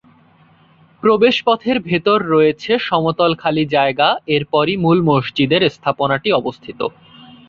প্রবেশ 1.03 1.35
পথ 1.45 1.61
এর 1.71 1.77
ভেতরে 1.81 2.25
রয়েছে 2.27 2.71
সমতল 2.87 3.31
খালি 3.41 3.63
জায়গা 3.75 4.07
এরপরই 4.35 4.75
মূল 4.83 4.97
মসজিদের 5.09 5.61
স্থাপনাটি 5.75 6.29
অবস্থিত। 6.39 6.79